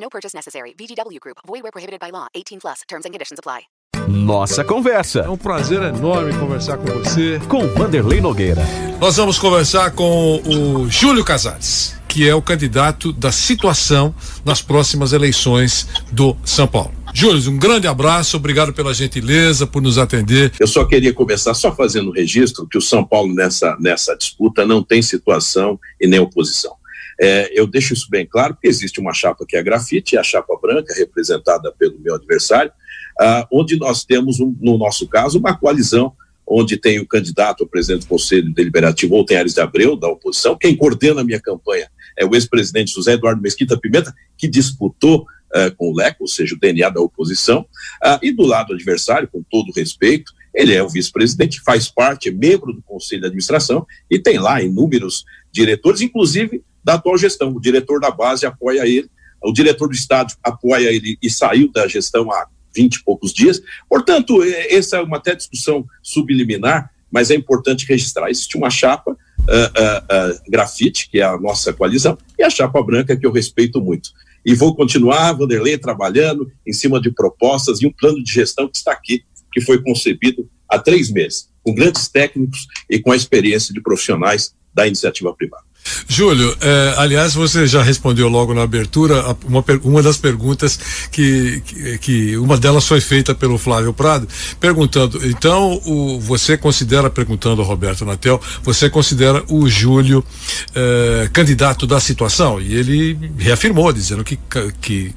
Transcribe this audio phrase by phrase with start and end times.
[0.00, 0.74] No purchase necessary.
[0.78, 1.38] VGW Group.
[1.46, 2.28] Void where prohibited by law.
[2.34, 2.82] 18 plus.
[2.88, 3.68] Terms and conditions apply.
[4.08, 5.20] Nossa Conversa.
[5.20, 7.38] É um prazer enorme conversar com você.
[7.48, 8.62] Com Vanderlei Nogueira.
[9.00, 15.12] Nós vamos conversar com o Júlio Casares, que é o candidato da situação nas próximas
[15.12, 16.92] eleições do São Paulo.
[17.12, 20.52] Júlio, um grande abraço, obrigado pela gentileza, por nos atender.
[20.58, 24.64] Eu só queria começar só fazendo um registro que o São Paulo nessa, nessa disputa
[24.64, 26.72] não tem situação e nem oposição.
[27.20, 30.22] É, eu deixo isso bem claro, porque existe uma chapa que é a grafite, a
[30.22, 32.70] chapa branca, representada pelo meu adversário,
[33.20, 36.12] ah, onde nós temos, um, no nosso caso, uma coalizão
[36.46, 40.08] onde tem o candidato ao presidente do Conselho Deliberativo, ou tem Ares de Abreu, da
[40.08, 40.56] oposição.
[40.56, 45.22] Quem coordena a minha campanha é o ex-presidente José Eduardo Mesquita Pimenta, que disputou
[45.54, 47.66] uh, com o LECO, ou seja, o DNA da oposição,
[48.02, 52.32] uh, e do lado adversário, com todo respeito, ele é o vice-presidente, faz parte, é
[52.32, 57.52] membro do Conselho de Administração e tem lá inúmeros diretores, inclusive da atual gestão.
[57.54, 59.10] O diretor da base apoia ele,
[59.42, 63.62] o diretor do Estado apoia ele e saiu da gestão há 20 e poucos dias.
[63.88, 68.30] Portanto, essa é uma até discussão subliminar, mas é importante registrar.
[68.30, 72.82] Existe uma chapa uh, uh, uh, grafite, que é a nossa coalizão, e a chapa
[72.82, 74.10] branca, que eu respeito muito.
[74.44, 78.76] E vou continuar, Vanderlei, trabalhando em cima de propostas e um plano de gestão que
[78.76, 83.74] está aqui, que foi concebido há três meses, com grandes técnicos e com a experiência
[83.74, 85.67] de profissionais da iniciativa privada.
[86.06, 90.78] Júlio, eh, aliás, você já respondeu logo na abertura uma, uma das perguntas
[91.10, 94.28] que, que, que, uma delas foi feita pelo Flávio Prado,
[94.60, 100.24] perguntando, então o, você considera, perguntando ao Roberto Natel, você considera o Júlio
[100.74, 102.60] eh, candidato da situação?
[102.60, 104.38] E ele reafirmou, dizendo que,
[104.80, 105.14] que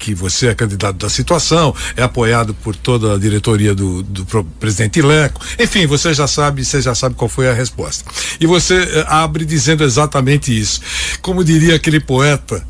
[0.00, 4.24] que você é candidato da situação, é apoiado por toda a diretoria do, do
[4.58, 5.44] presidente Leco.
[5.58, 8.10] Enfim, você já sabe, você já sabe qual foi a resposta.
[8.40, 10.80] E você eh, abre dizendo exatamente isso.
[11.20, 12.66] Como diria aquele poeta,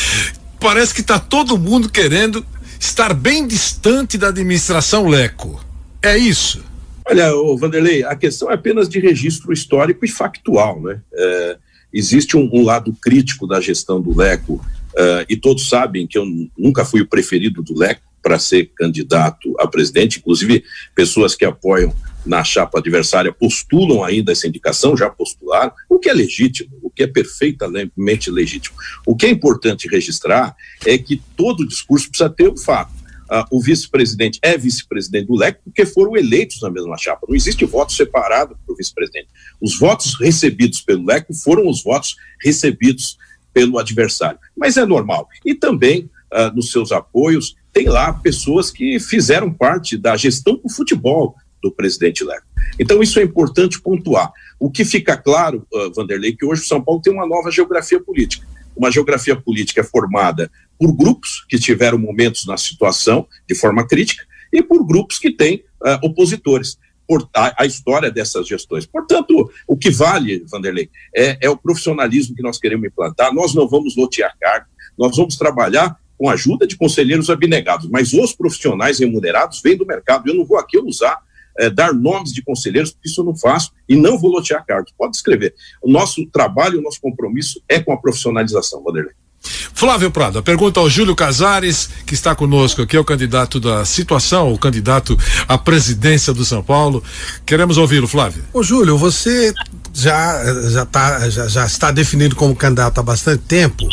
[0.58, 2.44] parece que está todo mundo querendo
[2.80, 5.62] estar bem distante da administração Leco.
[6.02, 6.64] É isso.
[7.04, 11.00] Olha, Vanderlei, a questão é apenas de registro histórico e factual, né?
[11.12, 11.56] É,
[11.92, 14.64] existe um, um, lado crítico da gestão do Leco
[14.94, 19.54] Uh, e todos sabem que eu nunca fui o preferido do Leco para ser candidato
[19.58, 20.62] a presidente, inclusive
[20.94, 26.12] pessoas que apoiam na chapa adversária postulam ainda essa indicação, já postularam, o que é
[26.12, 28.76] legítimo, o que é perfeitamente legítimo.
[29.06, 32.92] O que é importante registrar é que todo discurso precisa ter um fato.
[33.30, 37.26] Uh, o vice-presidente é vice-presidente do LEC porque foram eleitos na mesma chapa.
[37.28, 39.28] Não existe voto separado para o vice-presidente.
[39.60, 43.16] Os votos recebidos pelo LEC foram os votos recebidos
[43.52, 44.38] pelo adversário.
[44.56, 45.28] Mas é normal.
[45.44, 50.68] E também, uh, nos seus apoios, tem lá pessoas que fizeram parte da gestão do
[50.68, 52.46] futebol do presidente Leco.
[52.78, 54.32] Então, isso é importante pontuar.
[54.58, 58.00] O que fica claro, uh, Vanderlei, que hoje o São Paulo tem uma nova geografia
[58.00, 58.46] política.
[58.76, 64.62] Uma geografia política formada por grupos que tiveram momentos na situação de forma crítica e
[64.62, 66.78] por grupos que têm uh, opositores
[67.34, 68.86] a, a, história dessas gestões.
[68.86, 73.32] Portanto, o que vale, Vanderlei, é, é o profissionalismo que nós queremos implantar.
[73.32, 74.66] Nós não vamos lotear cargo,
[74.98, 79.86] nós vamos trabalhar com a ajuda de conselheiros abnegados, mas os profissionais remunerados vêm do
[79.86, 80.28] mercado.
[80.28, 81.18] Eu não vou aqui usar,
[81.58, 84.92] é, dar nomes de conselheiros, porque isso eu não faço e não vou lotear cargos.
[84.96, 85.54] Pode escrever.
[85.82, 89.14] O nosso trabalho, o nosso compromisso é com a profissionalização, Vanderlei.
[89.42, 93.84] Flávio Prado, a pergunta ao Júlio Casares, que está conosco aqui, é o candidato da
[93.84, 95.18] situação, o candidato
[95.48, 97.02] à presidência do São Paulo.
[97.46, 98.44] Queremos ouvi-lo, Flávio.
[98.52, 99.54] Ô, Júlio, você
[99.94, 103.88] já, já, tá, já, já está definido como candidato há bastante tempo.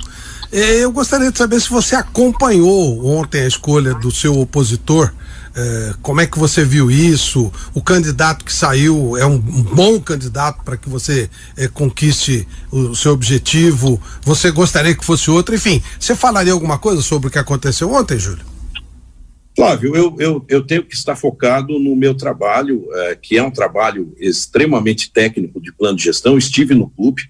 [0.51, 5.11] É, eu gostaria de saber se você acompanhou ontem a escolha do seu opositor
[5.59, 7.51] é, como é que você viu isso?
[7.73, 11.27] O candidato que saiu é um, um bom candidato para que você
[11.57, 13.99] é, conquiste o, o, seu objetivo?
[14.21, 15.55] Você gostaria que fosse outro?
[15.55, 18.45] Enfim, você falaria alguma coisa sobre o que aconteceu ontem, Júlio?
[19.55, 23.49] Flávio, eu, eu, eu tenho que estar focado no meu trabalho, é, que é um
[23.49, 26.37] trabalho extremamente técnico de plano de gestão.
[26.37, 27.23] Estive no clube,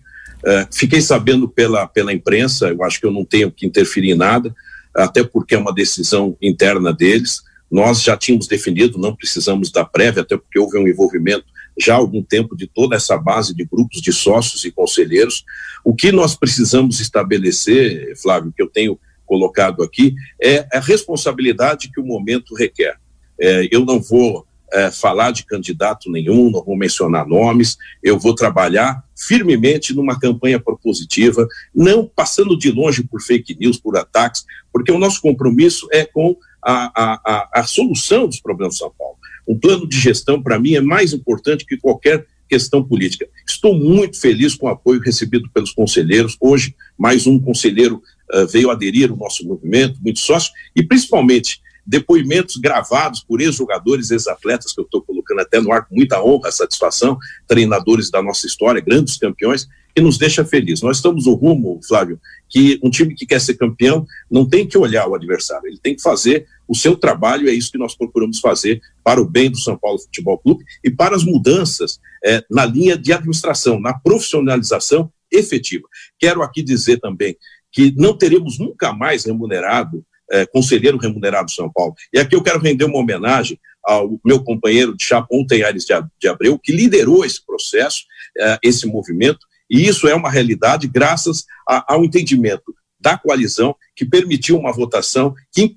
[0.45, 4.17] é, fiquei sabendo pela, pela imprensa, eu acho que eu não tenho que interferir em
[4.17, 4.53] nada,
[4.93, 7.46] até porque é uma decisão interna deles.
[7.69, 11.45] Nós já tínhamos definido, não precisamos da prévia, até porque houve um envolvimento
[11.79, 15.45] já há algum tempo de toda essa base de grupos de sócios e conselheiros.
[15.83, 21.99] O que nós precisamos estabelecer, Flávio, que eu tenho colocado aqui, é a responsabilidade que
[21.99, 22.97] o momento requer.
[23.39, 28.33] É, eu não vou é, falar de candidato nenhum, não vou mencionar nomes, eu vou
[28.33, 34.91] trabalhar firmemente numa campanha propositiva, não passando de longe por fake news, por ataques, porque
[34.91, 36.35] o nosso compromisso é com
[36.67, 39.15] a, a, a, a solução dos problemas de São Paulo.
[39.47, 43.27] Um plano de gestão, para mim, é mais importante que qualquer questão política.
[43.47, 46.35] Estou muito feliz com o apoio recebido pelos conselheiros.
[46.41, 48.01] Hoje, mais um conselheiro
[48.33, 54.73] uh, veio aderir ao nosso movimento, muito sócio, e principalmente depoimentos gravados por ex-jogadores, ex-atletas,
[54.73, 57.17] que eu estou colocando até no ar com muita honra, satisfação,
[57.47, 60.81] treinadores da nossa história, grandes campeões, que nos deixa feliz.
[60.81, 62.19] Nós estamos no rumo, Flávio,
[62.49, 65.95] que um time que quer ser campeão não tem que olhar o adversário, ele tem
[65.95, 69.57] que fazer o seu trabalho, é isso que nós procuramos fazer para o bem do
[69.57, 75.11] São Paulo Futebol Clube e para as mudanças é, na linha de administração, na profissionalização
[75.31, 75.87] efetiva.
[76.19, 77.35] Quero aqui dizer também
[77.71, 81.95] que não teremos nunca mais remunerado é, conselheiro remunerado São Paulo.
[82.13, 85.93] E aqui eu quero render uma homenagem ao meu companheiro de chapa, ontem Aires de,
[86.19, 87.99] de Abreu, que liderou esse processo,
[88.37, 94.05] é, esse movimento, e isso é uma realidade graças a, ao entendimento da coalizão que
[94.05, 95.73] permitiu uma votação que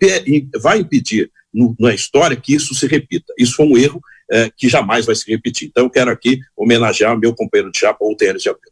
[0.61, 3.33] vai impedir no, na história que isso se repita.
[3.39, 4.01] Isso foi um erro
[4.31, 5.69] é, que jamais vai se repetir.
[5.69, 8.71] Então eu quero aqui homenagear meu companheiro de chapa, ontem Aires de Abreu.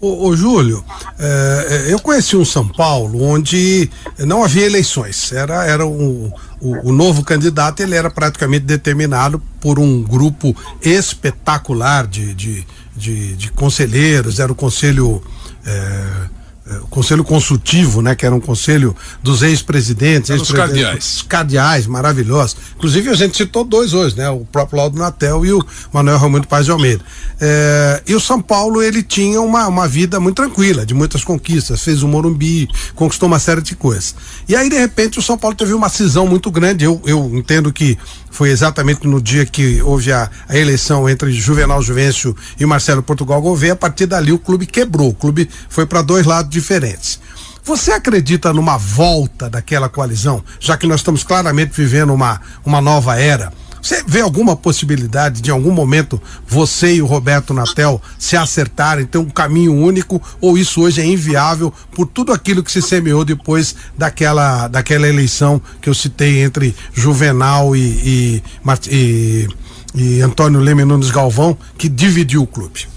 [0.00, 0.84] Ô, ô Júlio,
[1.18, 3.88] é, eu conheci um São Paulo onde
[4.18, 5.32] não havia eleições.
[5.32, 6.30] Era, era um,
[6.60, 13.34] o, o, novo candidato, ele era praticamente determinado por um grupo espetacular de, de, de,
[13.36, 15.22] de conselheiros, era o conselho.
[15.66, 16.33] É, é,
[16.82, 21.16] o conselho consultivo, né, que era um conselho dos ex-presidentes, ex os cardeais.
[21.16, 22.56] Os cardeais, maravilhosos.
[22.76, 25.62] Inclusive a gente citou dois hoje, né, o próprio Laudo Natel e o
[25.92, 27.04] Manuel Raimundo Paz de Almeida.
[27.38, 31.82] É, e o São Paulo ele tinha uma, uma vida muito tranquila, de muitas conquistas,
[31.82, 34.14] fez o Morumbi, conquistou uma série de coisas.
[34.48, 36.84] E aí de repente o São Paulo teve uma cisão muito grande.
[36.84, 37.98] Eu, eu entendo que
[38.30, 43.40] foi exatamente no dia que houve a, a eleição entre Juvenal Juvencio e Marcelo Portugal
[43.40, 43.74] Gouveia.
[43.74, 47.20] A partir dali o clube quebrou, o clube foi para dois lados diferentes.
[47.64, 53.18] Você acredita numa volta daquela coalizão, já que nós estamos claramente vivendo uma, uma nova
[53.18, 53.52] era?
[53.84, 59.04] Você vê alguma possibilidade de em algum momento você e o Roberto Natel se acertarem,
[59.04, 63.26] ter um caminho único, ou isso hoje é inviável por tudo aquilo que se semeou
[63.26, 68.42] depois daquela, daquela eleição que eu citei entre Juvenal e, e,
[68.90, 69.48] e,
[69.94, 72.93] e Antônio Leme Nunes Galvão, que dividiu o clube?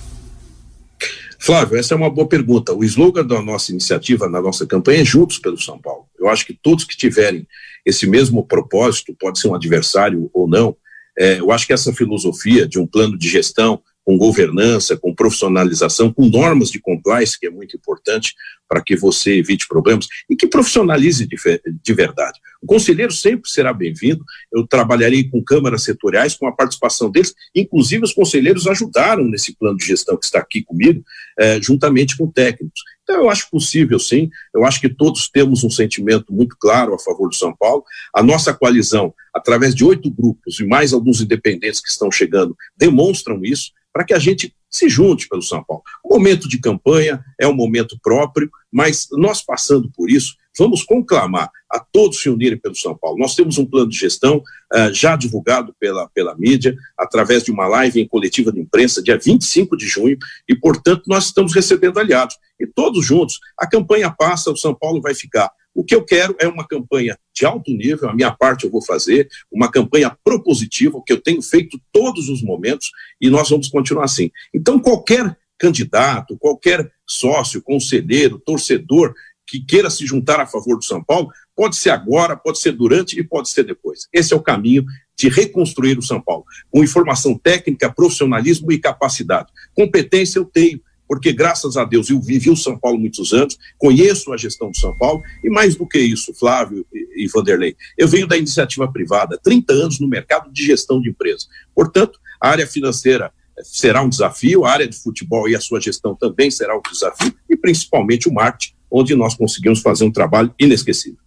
[1.47, 2.73] Flávio, essa é uma boa pergunta.
[2.73, 6.05] O slogan da nossa iniciativa, na nossa campanha, é Juntos pelo São Paulo.
[6.19, 7.47] Eu acho que todos que tiverem
[7.85, 10.75] esse mesmo propósito, pode ser um adversário ou não,
[11.17, 16.13] é, eu acho que essa filosofia de um plano de gestão com governança, com profissionalização,
[16.13, 18.33] com normas de compliance, que é muito importante
[18.65, 21.35] para que você evite problemas e que profissionalize de,
[21.83, 22.39] de verdade.
[22.61, 24.23] O conselheiro sempre será bem-vindo.
[24.49, 29.75] Eu trabalharei com câmaras setoriais, com a participação deles, inclusive os conselheiros ajudaram nesse plano
[29.77, 31.03] de gestão que está aqui comigo,
[31.37, 32.79] eh, juntamente com técnicos.
[33.03, 34.29] Então, eu acho possível, sim.
[34.55, 37.83] Eu acho que todos temos um sentimento muito claro a favor do São Paulo.
[38.15, 43.43] A nossa coalizão, através de oito grupos e mais alguns independentes que estão chegando, demonstram
[43.43, 45.81] isso para que a gente se junte pelo São Paulo.
[46.03, 51.49] O momento de campanha é um momento próprio, mas nós passando por isso, vamos conclamar
[51.67, 53.17] a todos se unirem pelo São Paulo.
[53.17, 57.67] Nós temos um plano de gestão uh, já divulgado pela, pela mídia, através de uma
[57.67, 60.15] live em coletiva de imprensa, dia 25 de junho,
[60.47, 62.35] e, portanto, nós estamos recebendo aliados.
[62.59, 66.35] E todos juntos, a campanha passa, o São Paulo vai ficar o que eu quero
[66.39, 70.99] é uma campanha de alto nível, a minha parte eu vou fazer, uma campanha propositiva,
[71.05, 72.89] que eu tenho feito todos os momentos,
[73.21, 74.31] e nós vamos continuar assim.
[74.51, 79.13] Então, qualquer candidato, qualquer sócio, conselheiro, torcedor
[79.45, 83.17] que queira se juntar a favor do São Paulo, pode ser agora, pode ser durante
[83.19, 84.07] e pode ser depois.
[84.11, 84.83] Esse é o caminho
[85.15, 89.53] de reconstruir o São Paulo, com informação técnica, profissionalismo e capacidade.
[89.75, 94.33] Competência eu tenho, porque graças a Deus eu vivi o São Paulo muitos anos, conheço
[94.33, 98.27] a gestão do São Paulo, e mais do que isso, Flávio e, Vanderlei, eu venho
[98.27, 101.47] da iniciativa privada, 30 anos no mercado de gestão de empresas.
[101.73, 103.31] Portanto, a área financeira
[103.63, 107.33] será um desafio, a área de futebol e a sua gestão também será um desafio,
[107.49, 111.19] e principalmente o marketing, onde nós conseguimos fazer um trabalho inesquecível.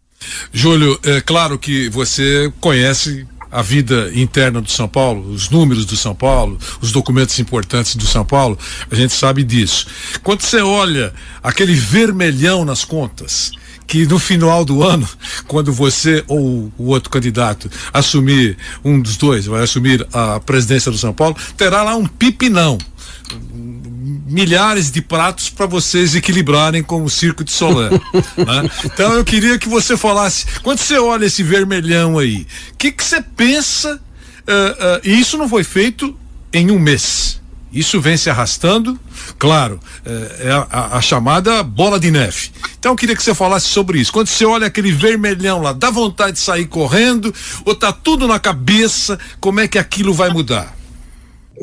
[0.52, 5.96] Júlio, é claro que você conhece a vida interna do São Paulo, os números do
[5.96, 8.58] São Paulo, os documentos importantes do São Paulo,
[8.90, 9.86] a gente sabe disso.
[10.22, 13.52] Quando você olha aquele vermelhão nas contas,
[13.86, 15.08] que no final do ano,
[15.48, 20.98] quando você ou o outro candidato assumir, um dos dois vai assumir a presidência do
[20.98, 22.78] São Paulo, terá lá um pipinão
[24.30, 28.00] milhares de pratos para vocês equilibrarem com o circo de Solano.
[28.36, 28.70] né?
[28.84, 33.20] Então eu queria que você falasse, quando você olha esse vermelhão aí, o que você
[33.20, 34.00] pensa?
[34.40, 36.16] Uh, uh, e isso não foi feito
[36.52, 37.40] em um mês.
[37.72, 38.98] Isso vem se arrastando,
[39.38, 42.50] claro, é, é a, a, chamada bola de neve.
[42.76, 44.12] Então eu queria que você falasse sobre isso.
[44.12, 47.32] Quando você olha aquele vermelhão lá, dá vontade de sair correndo
[47.64, 50.79] ou tá tudo na cabeça, como é que aquilo vai mudar?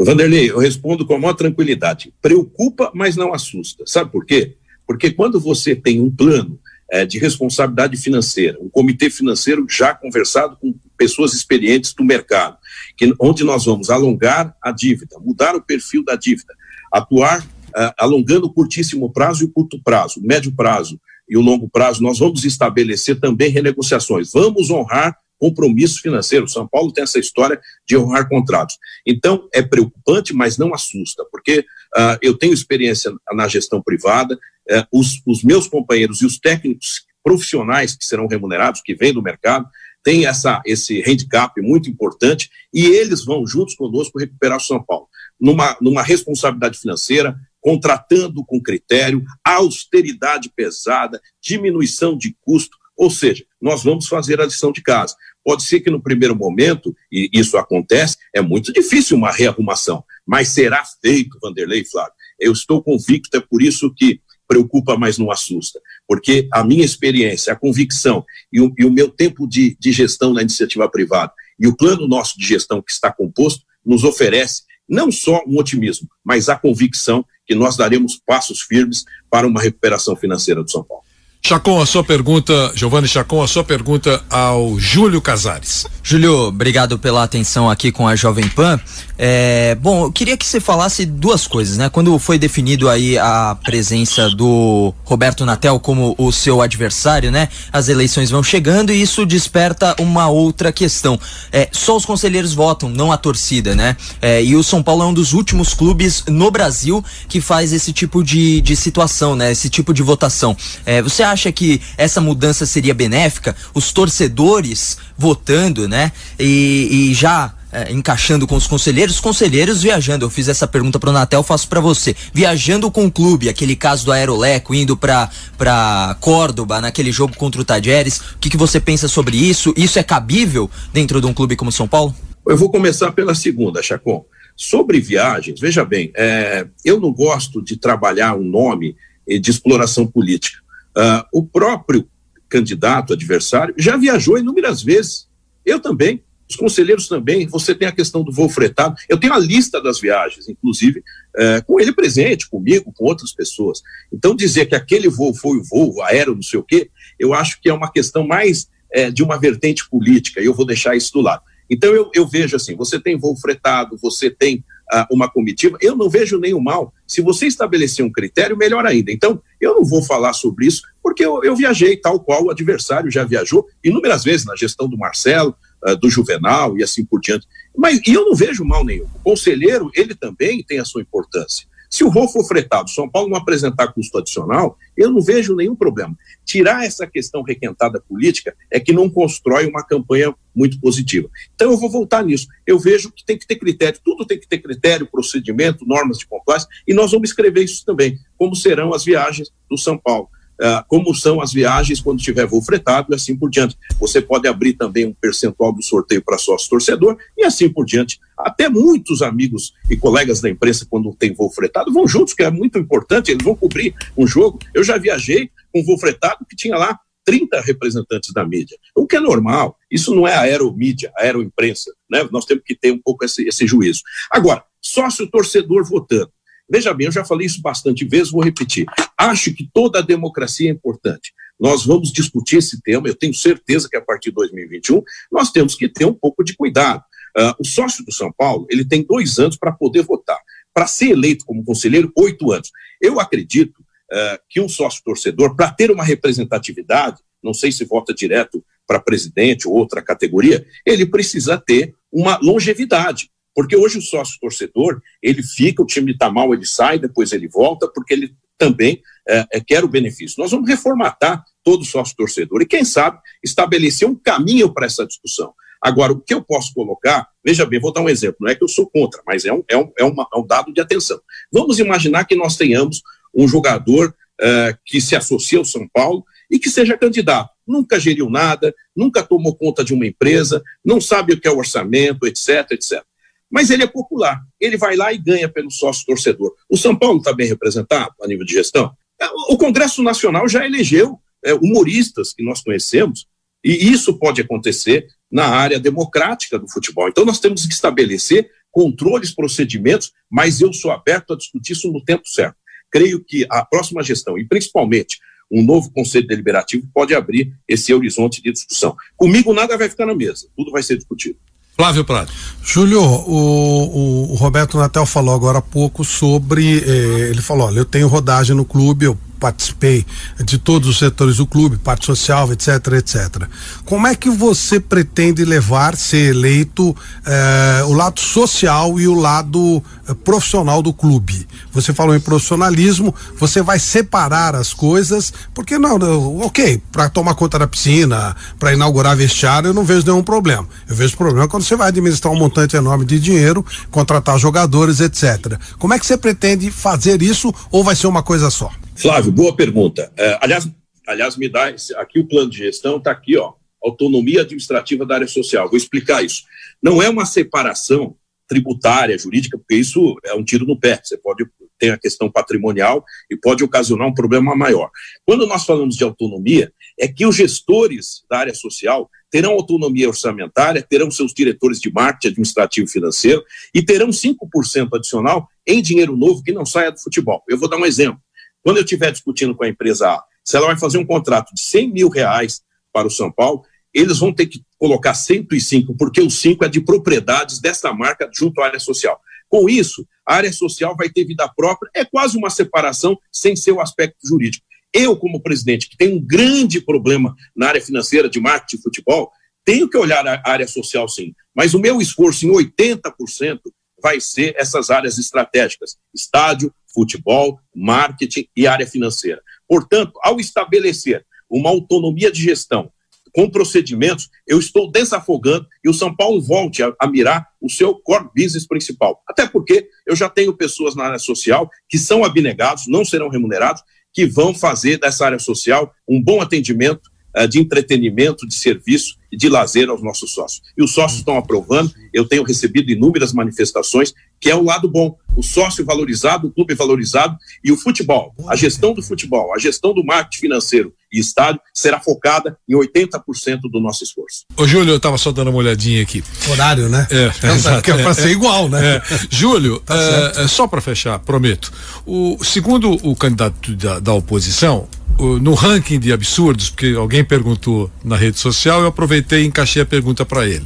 [0.05, 2.13] Vanderlei, eu respondo com a maior tranquilidade.
[2.21, 3.83] Preocupa, mas não assusta.
[3.85, 4.55] Sabe por quê?
[4.85, 10.55] Porque quando você tem um plano é, de responsabilidade financeira, um comitê financeiro já conversado
[10.57, 12.57] com pessoas experientes do mercado,
[12.95, 16.53] que, onde nós vamos alongar a dívida, mudar o perfil da dívida,
[16.91, 20.99] atuar uh, alongando o curtíssimo prazo e o curto prazo, o médio prazo
[21.29, 24.31] e o longo prazo, nós vamos estabelecer também renegociações.
[24.31, 26.47] Vamos honrar compromisso financeiro.
[26.47, 28.77] São Paulo tem essa história de honrar contratos.
[29.05, 31.59] Então, é preocupante, mas não assusta, porque
[31.95, 37.05] uh, eu tenho experiência na gestão privada, uh, os, os meus companheiros e os técnicos
[37.23, 39.67] profissionais que serão remunerados, que vêm do mercado,
[40.03, 45.07] tem essa, esse handicap muito importante e eles vão juntos conosco recuperar o São Paulo.
[45.37, 53.83] Numa, numa responsabilidade financeira, contratando com critério, austeridade pesada, diminuição de custo, ou seja, nós
[53.83, 55.15] vamos fazer a lição de casa.
[55.43, 60.49] Pode ser que no primeiro momento, e isso acontece, é muito difícil uma rearrumação, mas
[60.49, 62.13] será feito, Vanderlei Flávio.
[62.39, 65.79] Eu estou convicto, é por isso que preocupa, mas não assusta.
[66.07, 70.33] Porque a minha experiência, a convicção e o, e o meu tempo de, de gestão
[70.33, 75.11] na iniciativa privada e o plano nosso de gestão que está composto nos oferece não
[75.11, 80.63] só um otimismo, mas a convicção que nós daremos passos firmes para uma recuperação financeira
[80.63, 81.03] do São Paulo.
[81.41, 85.87] Chacon, a sua pergunta, Giovanni Chacon, a sua pergunta ao Júlio Casares.
[86.03, 88.79] Júlio, obrigado pela atenção aqui com a Jovem Pan.
[89.17, 91.89] É, bom, eu queria que você falasse duas coisas, né?
[91.89, 97.49] Quando foi definido aí a presença do Roberto Natel como o seu adversário, né?
[97.73, 101.19] As eleições vão chegando e isso desperta uma outra questão.
[101.51, 103.97] É, só os conselheiros votam, não a torcida, né?
[104.21, 107.91] É, e o São Paulo é um dos últimos clubes no Brasil que faz esse
[107.91, 109.51] tipo de, de situação, né?
[109.51, 110.55] Esse tipo de votação.
[110.85, 113.55] É, você acha que essa mudança seria benéfica?
[113.73, 116.11] Os torcedores votando, né?
[116.39, 120.25] E, e já é, encaixando com os conselheiros, os conselheiros viajando.
[120.25, 122.15] Eu fiz essa pergunta para o Natel, faço para você.
[122.33, 127.61] Viajando com o clube, aquele caso do Aeroleco, indo para para Córdoba naquele jogo contra
[127.61, 128.19] o Tajeres.
[128.19, 129.73] O que, que você pensa sobre isso?
[129.77, 132.15] Isso é cabível dentro de um clube como São Paulo?
[132.47, 134.25] Eu vou começar pela segunda, Chacon.
[134.55, 138.95] Sobre viagens, veja bem, é, eu não gosto de trabalhar um nome
[139.27, 140.59] de exploração política.
[140.97, 142.07] Uh, o próprio
[142.49, 145.27] candidato, adversário, já viajou inúmeras vezes.
[145.65, 147.47] Eu também, os conselheiros também.
[147.47, 148.95] Você tem a questão do voo fretado.
[149.09, 153.81] Eu tenho a lista das viagens, inclusive, uh, com ele presente, comigo, com outras pessoas.
[154.11, 156.89] Então, dizer que aquele voo foi o voo aéreo, não sei o quê,
[157.19, 160.65] eu acho que é uma questão mais uh, de uma vertente política, e eu vou
[160.65, 161.41] deixar isso do lado.
[161.69, 164.63] Então, eu, eu vejo assim: você tem voo fretado, você tem
[165.11, 166.93] uma comitiva, eu não vejo nenhum mal.
[167.05, 169.11] Se você estabelecer um critério, melhor ainda.
[169.11, 173.11] Então, eu não vou falar sobre isso, porque eu, eu viajei tal qual o adversário
[173.11, 177.47] já viajou inúmeras vezes na gestão do Marcelo, uh, do Juvenal e assim por diante.
[177.75, 179.05] Mas e eu não vejo mal nenhum.
[179.15, 181.67] O conselheiro, ele também tem a sua importância.
[181.89, 185.75] Se o voo for fretado, São Paulo não apresentar custo adicional, eu não vejo nenhum
[185.75, 186.17] problema.
[186.45, 191.29] Tirar essa questão requentada política é que não constrói uma campanha muito positiva.
[191.55, 192.47] Então eu vou voltar nisso.
[192.65, 196.27] Eu vejo que tem que ter critério, tudo tem que ter critério, procedimento, normas de
[196.27, 200.29] compliance, e nós vamos escrever isso também, como serão as viagens do São Paulo.
[200.59, 203.77] Uh, como são as viagens quando tiver voo fretado e assim por diante.
[203.99, 208.19] Você pode abrir também um percentual do sorteio para sócio torcedor e assim por diante.
[208.37, 212.51] Até muitos amigos e colegas da imprensa, quando tem voo fretado, vão juntos, que é
[212.51, 214.59] muito importante, eles vão cobrir um jogo.
[214.73, 219.17] Eu já viajei com voo fretado que tinha lá 30 representantes da mídia, o que
[219.17, 219.77] é normal.
[219.91, 221.91] Isso não é aeromídia, aeroimprensa.
[222.09, 222.25] Né?
[222.31, 224.01] Nós temos que ter um pouco esse, esse juízo.
[224.31, 226.31] Agora, sócio torcedor votando.
[226.69, 228.85] Veja bem, eu já falei isso bastante vezes, vou repetir.
[229.17, 231.33] Acho que toda a democracia é importante.
[231.59, 235.75] Nós vamos discutir esse tema, eu tenho certeza que a partir de 2021 nós temos
[235.75, 237.03] que ter um pouco de cuidado.
[237.37, 240.39] Uh, o sócio do São Paulo, ele tem dois anos para poder votar.
[240.73, 242.71] Para ser eleito como conselheiro, oito anos.
[243.01, 248.13] Eu acredito uh, que um sócio torcedor, para ter uma representatividade, não sei se vota
[248.13, 253.29] direto para presidente ou outra categoria, ele precisa ter uma longevidade.
[253.57, 257.47] Porque hoje o sócio torcedor, ele fica, o time está mal, ele sai, depois ele
[257.47, 260.39] volta, porque ele também é, é, quer o benefício.
[260.39, 265.07] Nós vamos reformatar todo o sócio torcedor e, quem sabe, estabelecer um caminho para essa
[265.07, 265.55] discussão.
[265.81, 268.63] Agora, o que eu posso colocar, veja bem, vou dar um exemplo, não é que
[268.63, 271.19] eu sou contra, mas é um, é um, é uma, é um dado de atenção.
[271.51, 273.01] Vamos imaginar que nós tenhamos
[273.33, 274.09] um jogador
[274.39, 277.49] uh, que se associa ao São Paulo e que seja candidato.
[277.67, 281.57] Nunca geriu nada, nunca tomou conta de uma empresa, não sabe o que é o
[281.57, 283.03] orçamento, etc, etc.
[283.49, 286.53] Mas ele é popular, ele vai lá e ganha pelo sócio torcedor.
[286.69, 288.91] O São Paulo está bem representado a nível de gestão?
[289.19, 293.25] É, o Congresso Nacional já elegeu é, humoristas que nós conhecemos,
[293.63, 297.07] e isso pode acontecer na área democrática do futebol.
[297.07, 302.03] Então nós temos que estabelecer controles, procedimentos, mas eu sou aberto a discutir isso no
[302.03, 302.55] tempo certo.
[302.91, 305.17] Creio que a próxima gestão, e principalmente
[305.51, 308.95] um novo conselho deliberativo, pode abrir esse horizonte de discussão.
[309.15, 311.39] Comigo nada vai ficar na mesa, tudo vai ser discutido.
[311.77, 312.31] Flávio Prado.
[312.63, 316.79] Júlio, o, o, Roberto Natel falou agora há pouco sobre.
[316.79, 320.05] Eh, ele falou: olha, eu tenho rodagem no clube, eu participei
[320.43, 322.67] de todos os setores do clube, parte social, etc,
[322.97, 323.47] etc.
[323.85, 329.83] Como é que você pretende levar, ser eleito, eh, o lado social e o lado
[330.07, 331.47] eh, profissional do clube?
[331.71, 337.35] Você falou em profissionalismo, você vai separar as coisas, porque não, não ok, para tomar
[337.35, 340.67] conta da piscina, para inaugurar vestiário, eu não vejo nenhum problema.
[340.89, 345.57] Eu vejo problema quando você vai administrar um montante enorme de dinheiro, contratar jogadores, etc.
[345.77, 348.71] Como é que você pretende fazer isso ou vai ser uma coisa só?
[348.97, 350.11] Flávio, boa pergunta.
[350.17, 350.67] É, aliás,
[351.07, 355.13] aliás, me dá esse, aqui o plano de gestão, está aqui, ó, autonomia administrativa da
[355.13, 355.69] área social.
[355.69, 356.43] Vou explicar isso.
[356.81, 358.15] Não é uma separação
[358.47, 360.99] tributária, jurídica, porque isso é um tiro no pé.
[361.03, 361.45] Você pode
[361.77, 364.89] ter a questão patrimonial e pode ocasionar um problema maior.
[365.23, 370.81] Quando nós falamos de autonomia, é que os gestores da área social terão autonomia orçamentária,
[370.81, 373.43] terão seus diretores de marketing administrativo financeiro
[373.75, 377.43] e terão 5% adicional em dinheiro novo que não saia do futebol.
[377.47, 378.19] Eu vou dar um exemplo.
[378.67, 381.61] Quando eu estiver discutindo com a empresa A, se ela vai fazer um contrato de
[381.61, 382.59] 100 mil reais
[382.91, 386.81] para o São Paulo, eles vão ter que colocar 105, porque o 5 é de
[386.81, 389.21] propriedades dessa marca junto à área social.
[389.47, 393.71] Com isso, a área social vai ter vida própria, é quase uma separação sem ser
[393.71, 394.65] o aspecto jurídico.
[394.93, 399.31] Eu, como presidente, que tenho um grande problema na área financeira de marketing e futebol,
[399.63, 403.61] tenho que olhar a área social sim, mas o meu esforço em 80%
[404.01, 409.41] vai ser essas áreas estratégicas: estádio, futebol, marketing e área financeira.
[409.67, 412.91] Portanto, ao estabelecer uma autonomia de gestão
[413.33, 417.93] com procedimentos, eu estou desafogando e o São Paulo volte a, a, mirar o seu
[417.93, 419.21] core business principal.
[419.29, 423.83] Até porque eu já tenho pessoas na área social que são abnegados, não serão remunerados,
[424.11, 427.11] que vão fazer dessa área social um bom atendimento
[427.45, 430.61] de entretenimento, de serviço e de lazer aos nossos sócios.
[430.77, 435.15] E os sócios estão aprovando, eu tenho recebido inúmeras manifestações, que é o lado bom.
[435.35, 439.93] O sócio valorizado, o clube valorizado e o futebol, a gestão do futebol, a gestão
[439.93, 444.45] do marketing financeiro e estádio será focada em 80% do nosso esforço.
[444.57, 446.23] Ô, Júlio, eu estava só dando uma olhadinha aqui.
[446.49, 447.07] Horário, né?
[447.09, 448.97] É, é, é, é para ser igual, né?
[448.97, 449.01] É.
[449.29, 451.71] Júlio, tá é, é, só para fechar, prometo.
[452.05, 454.87] O segundo o candidato da, da oposição,
[455.19, 459.85] no ranking de absurdos, porque alguém perguntou na rede social, eu aproveitei e encaixei a
[459.85, 460.65] pergunta para ele.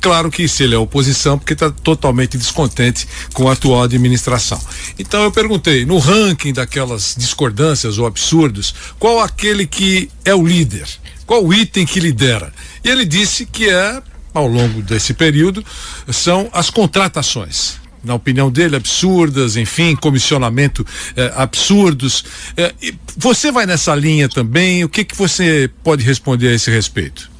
[0.00, 4.60] Claro que se ele é oposição, porque está totalmente descontente com a atual administração.
[4.98, 10.88] Então eu perguntei, no ranking daquelas discordâncias ou absurdos, qual aquele que é o líder?
[11.26, 12.52] Qual o item que lidera?
[12.82, 15.64] E ele disse que é ao longo desse período
[16.08, 20.84] são as contratações na opinião dele, absurdas, enfim, comissionamento
[21.16, 22.24] eh, absurdos.
[22.56, 22.74] Eh,
[23.16, 24.84] você vai nessa linha também?
[24.84, 27.30] O que, que você pode responder a esse respeito?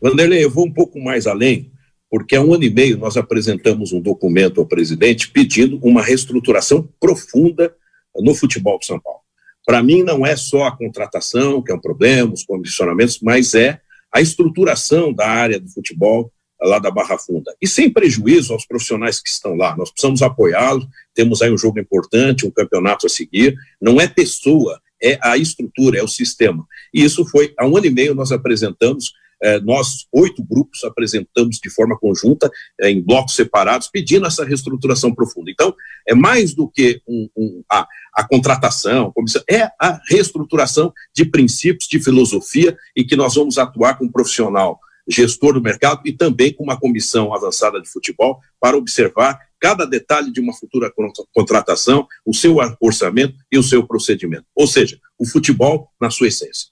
[0.00, 1.70] Vanderlei, eu vou um pouco mais além,
[2.10, 6.88] porque há um ano e meio nós apresentamos um documento ao presidente pedindo uma reestruturação
[7.00, 7.74] profunda
[8.16, 9.20] no futebol de São Paulo.
[9.64, 13.80] Para mim, não é só a contratação, que é um problema, os comissionamentos, mas é
[14.12, 16.30] a estruturação da área do futebol
[16.62, 17.54] lá da Barra Funda.
[17.60, 21.80] E sem prejuízo aos profissionais que estão lá, nós precisamos apoiá-los, temos aí um jogo
[21.80, 26.64] importante, um campeonato a seguir, não é pessoa, é a estrutura, é o sistema.
[26.94, 31.58] E isso foi, há um ano e meio nós apresentamos, eh, nós, oito grupos, apresentamos
[31.58, 32.48] de forma conjunta,
[32.80, 35.50] eh, em blocos separados, pedindo essa reestruturação profunda.
[35.50, 35.74] Então,
[36.06, 41.88] é mais do que um, um, a, a contratação, comissão, é a reestruturação de princípios,
[41.88, 46.52] de filosofia, e que nós vamos atuar com um profissional gestor do mercado e também
[46.52, 50.92] com uma comissão avançada de futebol para observar cada detalhe de uma futura
[51.32, 54.44] contratação, o seu orçamento e o seu procedimento.
[54.56, 56.71] Ou seja, o futebol na sua essência.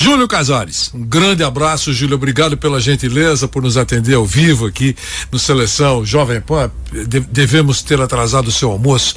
[0.00, 2.16] Júlio Casares, um grande abraço, Júlio.
[2.16, 4.94] Obrigado pela gentileza por nos atender ao vivo aqui
[5.30, 6.70] no Seleção Jovem Pan.
[7.06, 9.14] De, devemos ter atrasado o seu almoço,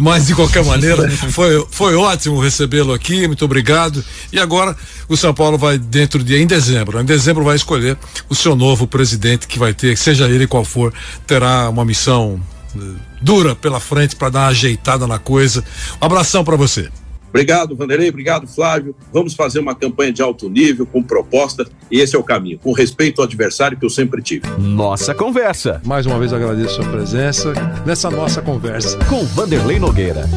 [0.00, 3.26] mas de qualquer maneira foi, foi ótimo recebê-lo aqui.
[3.26, 4.02] Muito obrigado.
[4.32, 4.76] E agora
[5.08, 7.00] o São Paulo vai dentro de em dezembro.
[7.00, 10.94] Em dezembro vai escolher o seu novo presidente que vai ter, seja ele qual for,
[11.26, 12.40] terá uma missão
[12.74, 12.80] eh,
[13.20, 15.64] dura pela frente para dar uma ajeitada na coisa.
[16.00, 16.88] Um abração para você.
[17.32, 18.10] Obrigado, Vanderlei.
[18.10, 18.94] Obrigado, Flávio.
[19.10, 22.72] Vamos fazer uma campanha de alto nível, com proposta, e esse é o caminho, com
[22.72, 24.46] respeito ao adversário que eu sempre tive.
[24.58, 25.80] Nossa conversa.
[25.84, 27.54] Mais uma vez agradeço a sua presença
[27.86, 28.98] nessa nossa conversa.
[29.06, 30.28] Com Vanderlei Nogueira.